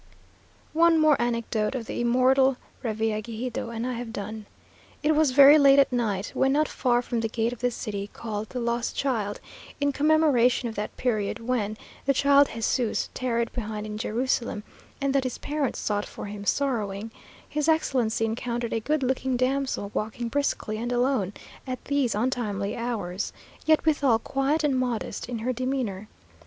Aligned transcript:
One 0.73 0.97
more 0.99 1.15
anecdote 1.21 1.75
of 1.75 1.85
the 1.85 2.01
"immortal 2.01 2.57
Revillagigedo," 2.83 3.69
and 3.69 3.85
I 3.85 3.93
have 3.93 4.11
done. 4.11 4.47
It 5.03 5.11
was 5.15 5.29
very 5.29 5.59
late 5.59 5.77
at 5.77 5.93
night, 5.93 6.31
when 6.33 6.53
not 6.53 6.67
far 6.67 7.03
from 7.03 7.19
the 7.19 7.29
gate 7.29 7.53
of 7.53 7.59
the 7.59 7.69
city 7.69 8.09
called 8.11 8.49
"The 8.49 8.59
lost 8.59 8.95
child," 8.95 9.39
(in 9.79 9.91
commemoration 9.91 10.67
of 10.67 10.73
that 10.73 10.97
period 10.97 11.39
when 11.47 11.77
"the 12.07 12.15
child 12.15 12.47
Jesús 12.47 13.09
tarried 13.13 13.51
behind 13.53 13.85
in 13.85 13.95
Jerusalem," 13.99 14.63
and 14.99 15.13
that 15.13 15.23
his 15.23 15.37
parents 15.37 15.77
sought 15.77 16.07
for 16.07 16.25
him 16.25 16.45
sorrowing,) 16.45 17.11
his 17.47 17.69
Excellency 17.69 18.25
encountered 18.25 18.73
a 18.73 18.79
good 18.79 19.03
looking 19.03 19.37
damsel, 19.37 19.91
walking 19.93 20.29
briskly 20.29 20.79
and 20.79 20.91
alone, 20.91 21.31
at 21.67 21.85
these 21.85 22.15
untimely 22.15 22.75
hours; 22.75 23.33
yet 23.67 23.85
withal 23.85 24.17
quiet 24.17 24.63
and 24.63 24.79
modest 24.79 25.29
in 25.29 25.37
her 25.37 25.53
demeanour. 25.53 26.07